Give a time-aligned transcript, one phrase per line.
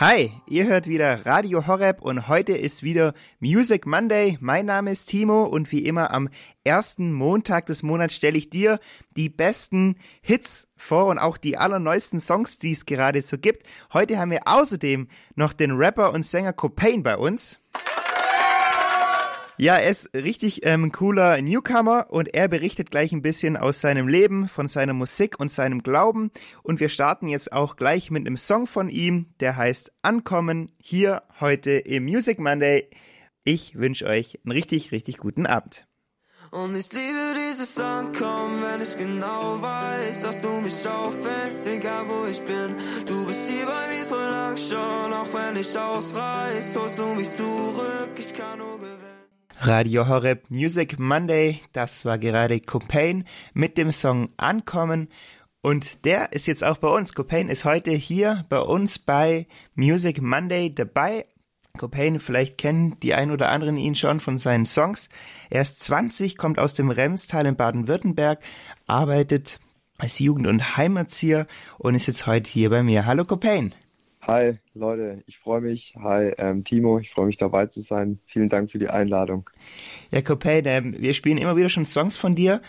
[0.00, 4.38] Hi, ihr hört wieder Radio Horeb und heute ist wieder Music Monday.
[4.40, 6.30] Mein Name ist Timo und wie immer am
[6.64, 8.80] ersten Montag des Monats stelle ich dir
[9.18, 13.66] die besten Hits vor und auch die allerneuesten Songs, die es gerade so gibt.
[13.92, 17.60] Heute haben wir außerdem noch den Rapper und Sänger Copain bei uns.
[19.60, 24.08] Ja, er ist richtig ähm, cooler Newcomer und er berichtet gleich ein bisschen aus seinem
[24.08, 26.30] Leben, von seiner Musik und seinem Glauben.
[26.62, 31.24] Und wir starten jetzt auch gleich mit einem Song von ihm, der heißt Ankommen, hier
[31.40, 32.88] heute im Music Monday.
[33.44, 35.86] Ich wünsche euch einen richtig, richtig guten Abend.
[36.52, 42.24] Und ich liebe dieses Ankommen, wenn ich genau weiß, dass du mich auffängst, egal wo
[42.30, 42.76] ich bin.
[43.04, 47.30] Du bist hier bei mir so lang schon, auch wenn ich ausreiß, holst du mich
[47.30, 48.99] zurück, ich kann nur gewinnen.
[49.62, 55.08] Radio Horeb Music Monday, das war gerade Copain mit dem Song Ankommen
[55.60, 57.12] und der ist jetzt auch bei uns.
[57.12, 61.26] Copain ist heute hier bei uns bei Music Monday dabei.
[61.76, 65.10] Copain, vielleicht kennen die ein oder anderen ihn schon von seinen Songs.
[65.50, 68.42] Er ist 20, kommt aus dem Remstal in Baden-Württemberg,
[68.86, 69.60] arbeitet
[69.98, 73.04] als Jugend- und Heimatzieher und ist jetzt heute hier bei mir.
[73.04, 73.74] Hallo Copain.
[74.22, 75.94] Hi Leute, ich freue mich.
[75.96, 78.20] Hi ähm, Timo, ich freue mich dabei zu sein.
[78.26, 79.48] Vielen Dank für die Einladung.
[80.10, 82.60] Ja, Copain, ähm, wir spielen immer wieder schon Songs von dir.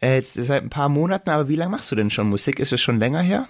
[0.00, 2.58] Äh, jetzt seit ein paar Monaten, aber wie lange machst du denn schon Musik?
[2.60, 3.46] Ist es schon länger her?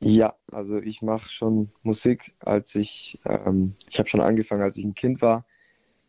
[0.00, 4.84] Ja, also ich mache schon Musik, als ich, ähm, ich habe schon angefangen, als ich
[4.84, 5.46] ein Kind war.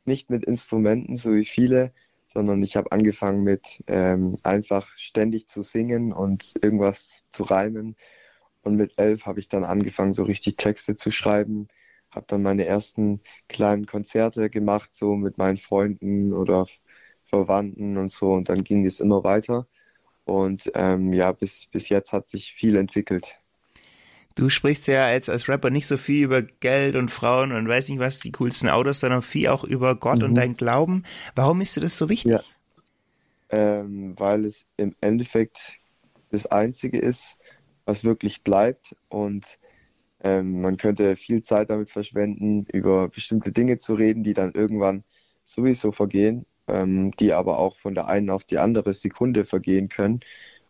[0.05, 1.93] Nicht mit Instrumenten, so wie viele,
[2.27, 7.97] sondern ich habe angefangen mit ähm, einfach ständig zu singen und irgendwas zu reimen.
[8.63, 11.67] Und mit elf habe ich dann angefangen, so richtig Texte zu schreiben,
[12.11, 16.67] habe dann meine ersten kleinen Konzerte gemacht, so mit meinen Freunden oder
[17.25, 18.33] Verwandten und so.
[18.33, 19.67] Und dann ging es immer weiter.
[20.25, 23.37] Und ähm, ja, bis, bis jetzt hat sich viel entwickelt.
[24.35, 27.89] Du sprichst ja als, als Rapper nicht so viel über Geld und Frauen und weiß
[27.89, 30.25] nicht was, die coolsten Autos, sondern viel auch über Gott mhm.
[30.25, 31.03] und dein Glauben.
[31.35, 32.31] Warum ist dir das so wichtig?
[32.31, 32.41] Ja.
[33.49, 35.79] Ähm, weil es im Endeffekt
[36.29, 37.39] das Einzige ist,
[37.91, 38.95] was wirklich bleibt.
[39.09, 39.59] Und
[40.21, 45.03] ähm, man könnte viel Zeit damit verschwenden, über bestimmte Dinge zu reden, die dann irgendwann
[45.43, 50.21] sowieso vergehen, ähm, die aber auch von der einen auf die andere Sekunde vergehen können.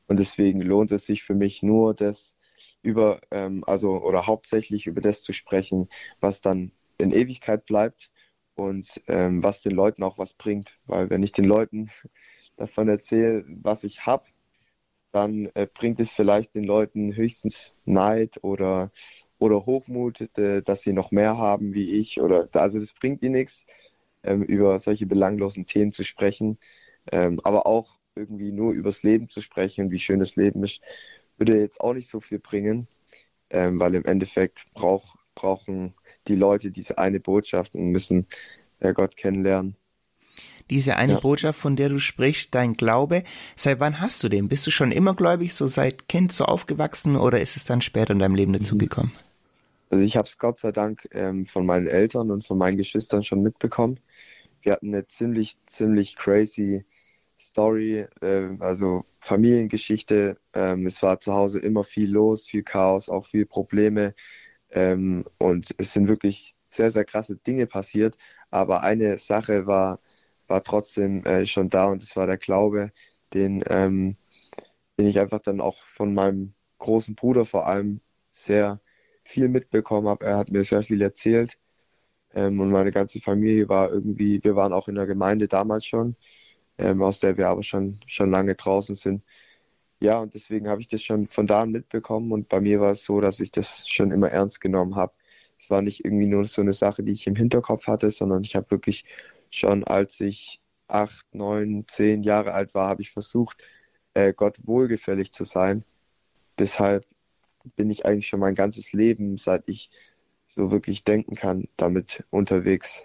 [0.08, 2.36] Und deswegen lohnt es sich für mich nur, das
[2.82, 5.90] über, ähm, also oder hauptsächlich über das zu sprechen,
[6.20, 8.12] was dann in Ewigkeit bleibt
[8.56, 10.80] und ähm, was den Leuten auch was bringt.
[10.86, 11.92] Weil wenn ich den Leuten
[12.58, 14.26] davon erzähle, was ich habe,
[15.12, 18.92] dann äh, bringt es vielleicht den Leuten höchstens Neid oder,
[19.40, 22.22] oder Hochmut, äh, dass sie noch mehr haben wie ich.
[22.22, 23.66] Oder also das bringt ihnen nichts,
[24.24, 26.58] ähm, über solche belanglosen Themen zu sprechen.
[27.12, 30.82] Ähm, aber auch irgendwie nur übers Leben zu sprechen und wie schön das Leben ist,
[31.38, 32.88] würde jetzt auch nicht so viel bringen,
[33.50, 35.96] ähm, weil im Endeffekt brauch, brauchen
[36.28, 38.28] die Leute diese eine Botschaft und müssen
[38.80, 39.76] äh, Gott kennenlernen
[40.72, 41.20] diese eine ja.
[41.20, 43.24] Botschaft, von der du sprichst, dein Glaube.
[43.56, 44.48] Seit wann hast du den?
[44.48, 48.14] Bist du schon immer gläubig, so seit Kind so aufgewachsen oder ist es dann später
[48.14, 49.12] in deinem Leben dazugekommen?
[49.92, 53.24] Also ich habe es Gott sei Dank ähm, von meinen Eltern und von meinen Geschwistern
[53.24, 54.00] schon mitbekommen.
[54.62, 56.86] Wir hatten eine ziemlich, ziemlich crazy
[57.38, 60.38] Story, äh, also Familiengeschichte.
[60.54, 64.16] Ähm, es war zu Hause immer viel los, viel Chaos, auch viel Probleme.
[64.70, 68.16] Ähm, und es sind wirklich sehr, sehr krasse Dinge passiert.
[68.50, 70.00] Aber eine Sache war
[70.52, 72.92] war trotzdem äh, schon da und es war der Glaube,
[73.34, 74.18] den, ähm,
[75.00, 78.02] den ich einfach dann auch von meinem großen Bruder vor allem
[78.32, 78.82] sehr
[79.24, 80.26] viel mitbekommen habe.
[80.26, 81.58] Er hat mir sehr viel erzählt
[82.34, 86.16] ähm, und meine ganze Familie war irgendwie, wir waren auch in der Gemeinde damals schon,
[86.78, 89.24] ähm, aus der wir aber schon, schon lange draußen sind.
[90.02, 92.92] Ja, und deswegen habe ich das schon von da an mitbekommen und bei mir war
[92.92, 95.14] es so, dass ich das schon immer ernst genommen habe.
[95.60, 98.56] Es war nicht irgendwie nur so eine Sache, die ich im Hinterkopf hatte, sondern ich
[98.56, 99.06] habe wirklich
[99.52, 103.64] schon als ich acht, neun, zehn Jahre alt war, habe ich versucht,
[104.14, 105.86] äh, Gott wohlgefällig zu sein.
[106.58, 107.06] Deshalb
[107.76, 109.90] bin ich eigentlich schon mein ganzes Leben, seit ich
[110.48, 113.04] so wirklich denken kann, damit unterwegs.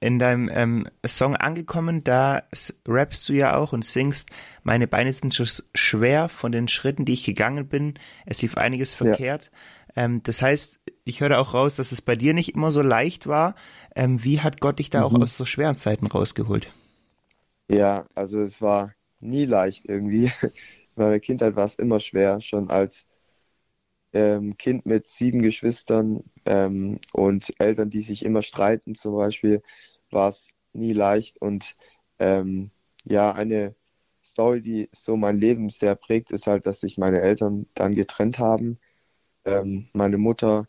[0.00, 2.44] In deinem ähm, Song angekommen, da
[2.86, 4.30] rappst du ja auch und singst,
[4.62, 7.94] meine Beine sind schon schwer von den Schritten, die ich gegangen bin.
[8.24, 9.50] Es lief einiges verkehrt.
[9.96, 10.04] Ja.
[10.04, 13.26] Ähm, das heißt, ich höre auch raus, dass es bei dir nicht immer so leicht
[13.26, 13.56] war.
[13.94, 15.16] Ähm, wie hat Gott dich da mhm.
[15.16, 16.72] auch aus so schweren Zeiten rausgeholt?
[17.68, 20.30] Ja, also es war nie leicht irgendwie.
[20.42, 23.06] In meiner Kindheit war es immer schwer, schon als
[24.12, 29.62] ähm, Kind mit sieben Geschwistern ähm, und Eltern, die sich immer streiten zum Beispiel,
[30.10, 31.40] war es nie leicht.
[31.40, 31.76] Und
[32.18, 32.70] ähm,
[33.04, 33.74] ja, eine
[34.24, 38.38] Story, die so mein Leben sehr prägt, ist halt, dass sich meine Eltern dann getrennt
[38.38, 38.78] haben.
[39.44, 40.66] Ähm, meine Mutter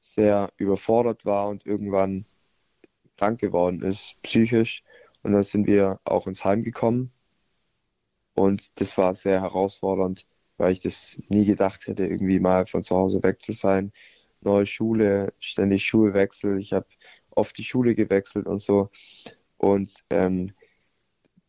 [0.00, 2.26] sehr überfordert war und irgendwann
[3.16, 4.82] krank geworden ist, psychisch.
[5.22, 7.12] Und dann sind wir auch ins Heim gekommen.
[8.34, 10.26] Und das war sehr herausfordernd,
[10.58, 13.92] weil ich das nie gedacht hätte, irgendwie mal von zu Hause weg zu sein.
[14.42, 16.58] Neue Schule, ständig Schulwechsel.
[16.58, 16.86] Ich habe
[17.30, 18.90] oft die Schule gewechselt und so.
[19.56, 20.52] Und ähm,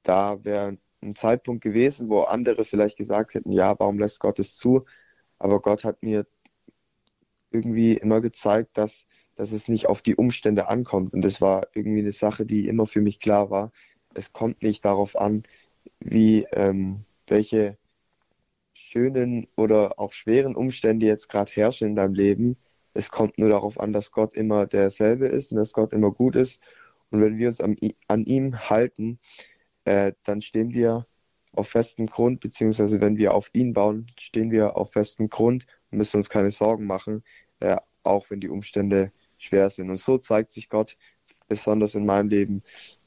[0.04, 4.56] da wäre ein Zeitpunkt gewesen, wo andere vielleicht gesagt hätten, ja, warum lässt Gott es
[4.56, 4.86] zu?
[5.40, 6.26] Aber Gott hat mir
[7.52, 9.06] irgendwie immer gezeigt, dass,
[9.38, 11.14] dass es nicht auf die Umstände ankommt.
[11.14, 13.72] Und das war irgendwie eine Sache, die immer für mich klar war.
[14.14, 15.44] Es kommt nicht darauf an,
[16.00, 17.78] wie ähm, welche
[18.74, 22.58] schönen oder auch schweren Umstände jetzt gerade herrschen in deinem Leben.
[22.94, 26.36] Es kommt nur darauf an, dass Gott immer derselbe ist und dass Gott immer gut
[26.36, 26.62] ist.
[27.12, 29.20] Und wenn wir uns an, an ihm halten,
[29.86, 31.06] äh, dann stehen wir
[31.54, 36.00] auf festem Grund, beziehungsweise wenn wir auf ihn bauen, stehen wir auf festem Grund und
[36.00, 37.24] müssen uns keine Sorgen machen,
[37.60, 39.90] äh, auch wenn die Umstände schwer sind.
[39.90, 40.98] Und so zeigt sich Gott
[41.48, 42.64] besonders in meinem Leben,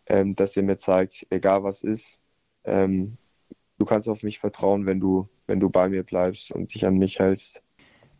[0.06, 2.22] ähm, dass er mir zeigt, egal was ist,
[2.64, 3.16] ähm,
[3.78, 6.98] du kannst auf mich vertrauen, wenn du, wenn du bei mir bleibst und dich an
[6.98, 7.62] mich hältst.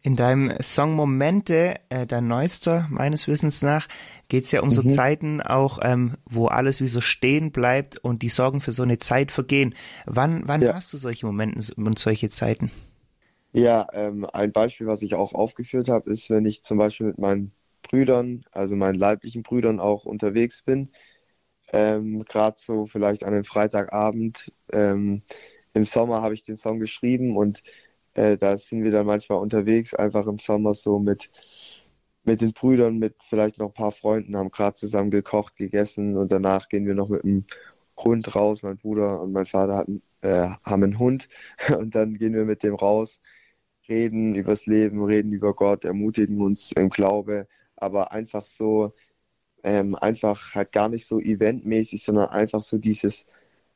[0.03, 3.87] In deinem Song Momente, äh, dein neuester meines Wissens nach,
[4.29, 4.73] geht es ja um mhm.
[4.73, 8.83] so Zeiten auch, ähm, wo alles wie so stehen bleibt und die Sorgen für so
[8.83, 9.75] eine Zeit vergehen.
[10.07, 10.75] Wann, wann ja.
[10.75, 12.71] hast du solche Momente und solche Zeiten?
[13.53, 17.19] Ja, ähm, ein Beispiel, was ich auch aufgeführt habe, ist, wenn ich zum Beispiel mit
[17.19, 17.53] meinen
[17.83, 20.91] Brüdern, also meinen leiblichen Brüdern auch unterwegs bin,
[21.73, 24.53] ähm, gerade so vielleicht an einem Freitagabend.
[24.73, 25.23] Ähm,
[25.75, 27.63] Im Sommer habe ich den Song geschrieben und
[28.15, 31.31] äh, da sind wir dann manchmal unterwegs, einfach im Sommer so mit,
[32.25, 36.33] mit den Brüdern, mit vielleicht noch ein paar Freunden, haben gerade zusammen gekocht, gegessen und
[36.33, 37.45] danach gehen wir noch mit dem
[37.97, 38.63] Hund raus.
[38.63, 41.29] Mein Bruder und mein Vater hatten, äh, haben einen Hund
[41.79, 43.21] und dann gehen wir mit dem raus,
[43.89, 47.47] reden übers Leben, reden über Gott, ermutigen uns im Glaube,
[47.81, 48.93] aber einfach so,
[49.65, 53.27] ähm, einfach halt gar nicht so eventmäßig, sondern einfach so dieses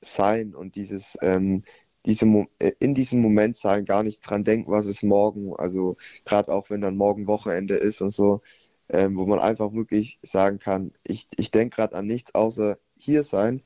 [0.01, 1.65] Sein und dieses ähm,
[2.07, 2.27] diese,
[2.59, 5.55] äh, in diesem Moment sein, gar nicht dran denken, was ist morgen.
[5.57, 8.43] Also gerade auch wenn dann morgen Wochenende ist und so,
[8.89, 13.23] ähm, wo man einfach wirklich sagen kann, ich, ich denke gerade an nichts außer hier
[13.25, 13.63] sein.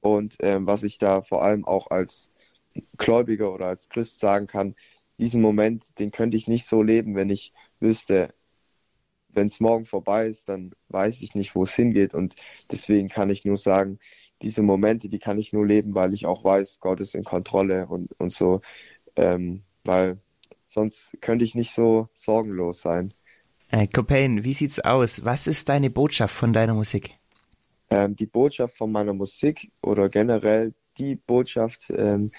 [0.00, 2.32] Und ähm, was ich da vor allem auch als
[2.98, 4.74] Gläubiger oder als Christ sagen kann,
[5.18, 8.34] diesen Moment, den könnte ich nicht so leben, wenn ich wüsste,
[9.34, 12.14] wenn es morgen vorbei ist, dann weiß ich nicht, wo es hingeht.
[12.14, 12.34] Und
[12.70, 13.98] deswegen kann ich nur sagen,
[14.42, 17.86] diese Momente, die kann ich nur leben, weil ich auch weiß, Gott ist in Kontrolle
[17.86, 18.60] und, und so.
[19.16, 20.18] Ähm, weil
[20.66, 23.14] sonst könnte ich nicht so sorgenlos sein.
[23.70, 25.24] Äh, Copain, wie sieht's aus?
[25.24, 27.18] Was ist deine Botschaft von deiner Musik?
[27.90, 32.30] Ähm, die Botschaft von meiner Musik oder generell die Botschaft, ähm,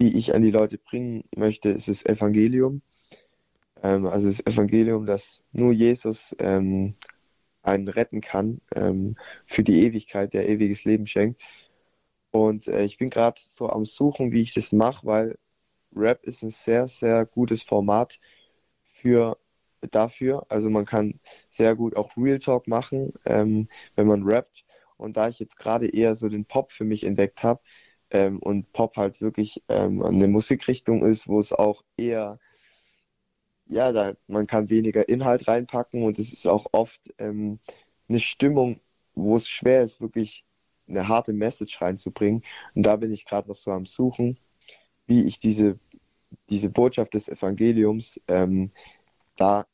[0.00, 2.82] die ich an die Leute bringen möchte, ist das Evangelium.
[3.86, 6.96] Ähm, also das Evangelium, dass nur Jesus ähm,
[7.62, 9.16] einen retten kann ähm,
[9.46, 11.42] für die Ewigkeit, der ewiges Leben schenkt.
[12.30, 15.38] Und äh, ich bin gerade so am Suchen, wie ich das mache, weil
[15.94, 18.20] Rap ist ein sehr, sehr gutes Format
[18.84, 19.38] für
[19.90, 20.46] dafür.
[20.48, 24.64] Also man kann sehr gut auch Real Talk machen, ähm, wenn man rappt.
[24.96, 27.60] Und da ich jetzt gerade eher so den Pop für mich entdeckt habe
[28.10, 32.38] ähm, und Pop halt wirklich ähm, eine Musikrichtung ist, wo es auch eher
[33.68, 37.58] ja, da, man kann weniger Inhalt reinpacken und es ist auch oft ähm,
[38.08, 38.80] eine Stimmung,
[39.14, 40.44] wo es schwer ist, wirklich
[40.88, 42.42] eine harte Message reinzubringen.
[42.74, 44.38] Und da bin ich gerade noch so am Suchen,
[45.06, 45.78] wie ich diese,
[46.48, 48.70] diese Botschaft des Evangeliums ähm,
[49.36, 49.66] da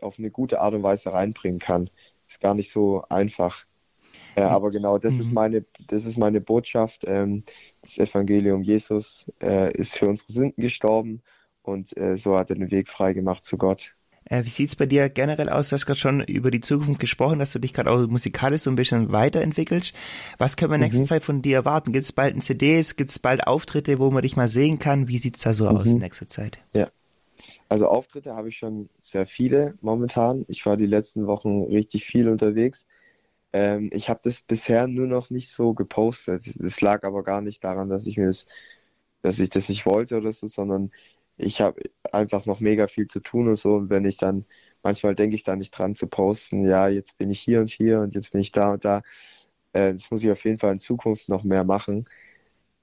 [0.00, 1.90] auf eine gute Art und Weise reinbringen kann.
[2.28, 3.64] Ist gar nicht so einfach.
[4.34, 5.20] Äh, aber genau, das mhm.
[5.20, 7.04] ist meine, das ist meine Botschaft.
[7.06, 7.44] Ähm,
[7.82, 11.22] das Evangelium Jesus äh, ist für unsere Sünden gestorben
[11.66, 13.94] und äh, so hat er den Weg frei gemacht zu Gott.
[14.28, 15.68] Äh, wie sieht's bei dir generell aus?
[15.68, 18.70] Du hast gerade schon über die Zukunft gesprochen, dass du dich gerade auch musikalisch so
[18.70, 19.94] ein bisschen weiterentwickelst.
[20.38, 21.06] Was können wir in nächster mhm.
[21.06, 21.92] Zeit von dir erwarten?
[21.92, 22.96] Gibt es bald ein CDs?
[22.96, 25.08] Gibt es bald Auftritte, wo man dich mal sehen kann?
[25.08, 25.76] Wie sieht's da so mhm.
[25.76, 26.58] aus in nächster Zeit?
[26.72, 26.88] Ja.
[27.68, 30.44] Also Auftritte habe ich schon sehr viele momentan.
[30.48, 32.86] Ich war die letzten Wochen richtig viel unterwegs.
[33.52, 36.46] Ähm, ich habe das bisher nur noch nicht so gepostet.
[36.60, 38.46] Es lag aber gar nicht daran, dass ich mir das,
[39.22, 40.90] dass ich das nicht wollte oder so, sondern
[41.36, 43.76] ich habe einfach noch mega viel zu tun und so.
[43.76, 44.46] Und wenn ich dann,
[44.82, 48.00] manchmal denke ich da nicht dran zu posten, ja, jetzt bin ich hier und hier
[48.00, 49.02] und jetzt bin ich da und da.
[49.72, 52.08] Äh, das muss ich auf jeden Fall in Zukunft noch mehr machen.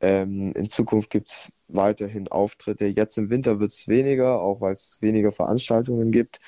[0.01, 2.85] Ähm, in Zukunft gibt es weiterhin Auftritte.
[2.87, 6.39] Jetzt im Winter wird es weniger, auch weil es weniger Veranstaltungen gibt.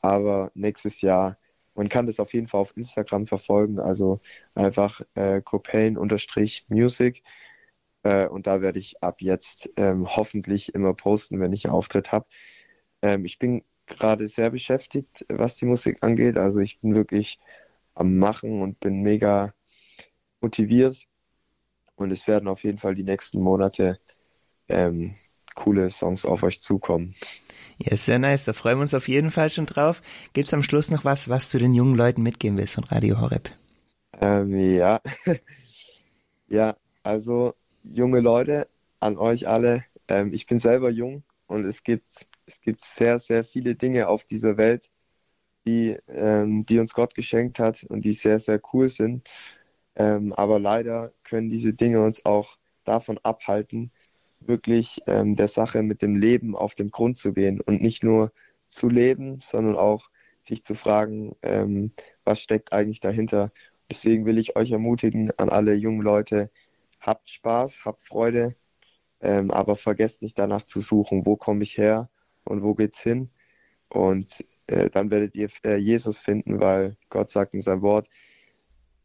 [0.00, 1.38] Aber nächstes Jahr,
[1.74, 3.78] man kann das auf jeden Fall auf Instagram verfolgen.
[3.80, 4.20] Also
[4.54, 7.22] einfach äh, Copain-Music
[8.04, 12.12] äh, und da werde ich ab jetzt ähm, hoffentlich immer posten, wenn ich einen Auftritt
[12.12, 12.26] habe.
[13.02, 16.36] Ähm, ich bin gerade sehr beschäftigt, was die Musik angeht.
[16.36, 17.40] Also ich bin wirklich
[17.94, 19.54] am Machen und bin mega
[20.40, 21.04] motiviert.
[21.96, 23.98] Und es werden auf jeden Fall die nächsten Monate
[24.68, 25.14] ähm,
[25.54, 27.14] coole Songs auf euch zukommen.
[27.78, 28.44] Ja, sehr nice.
[28.44, 30.02] Da freuen wir uns auf jeden Fall schon drauf.
[30.32, 33.20] Gibt es am Schluss noch was, was du den jungen Leuten mitgeben willst von Radio
[33.20, 33.50] Horeb?
[34.20, 35.00] Ähm, ja.
[36.48, 37.54] ja, also
[37.84, 38.68] junge Leute,
[39.00, 39.84] an euch alle.
[40.08, 44.24] Ähm, ich bin selber jung und es gibt, es gibt sehr, sehr viele Dinge auf
[44.24, 44.90] dieser Welt,
[45.66, 49.28] die, ähm, die uns Gott geschenkt hat und die sehr, sehr cool sind.
[49.96, 53.92] Ähm, aber leider können diese Dinge uns auch davon abhalten,
[54.40, 58.32] wirklich ähm, der Sache mit dem Leben auf den Grund zu gehen und nicht nur
[58.68, 60.10] zu leben, sondern auch
[60.46, 61.92] sich zu fragen, ähm,
[62.24, 63.52] was steckt eigentlich dahinter.
[63.90, 66.50] Deswegen will ich euch ermutigen an alle jungen Leute,
[67.06, 68.56] habt Spaß, habt Freude,
[69.20, 72.10] ähm, aber vergesst nicht danach zu suchen, wo komme ich her
[72.44, 73.30] und wo geht's hin.
[73.88, 78.08] Und äh, dann werdet ihr äh, Jesus finden, weil Gott sagt in seinem Wort,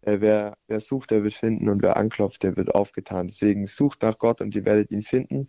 [0.01, 3.27] äh, wer, wer sucht, der wird finden und wer anklopft, der wird aufgetan.
[3.27, 5.47] Deswegen sucht nach Gott und ihr werdet ihn finden.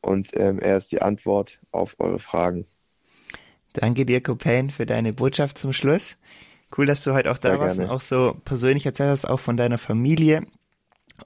[0.00, 2.66] Und ähm, er ist die Antwort auf eure Fragen.
[3.72, 6.16] Danke dir, Copain, für deine Botschaft zum Schluss.
[6.76, 7.90] Cool, dass du heute auch da Sehr warst gerne.
[7.90, 10.42] und auch so persönlich erzählt hast, auch von deiner Familie.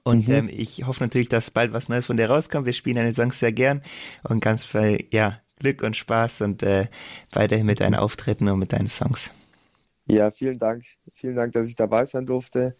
[0.03, 0.33] Und mhm.
[0.33, 2.65] ähm, ich hoffe natürlich, dass bald was Neues von dir rauskommt.
[2.65, 3.81] Wir spielen deine Songs sehr gern
[4.23, 6.87] und ganz viel ja, Glück und Spaß und äh,
[7.31, 9.31] weiterhin mit deinen Auftritten und mit deinen Songs.
[10.09, 10.85] Ja, vielen Dank.
[11.13, 12.77] Vielen Dank, dass ich dabei sein durfte.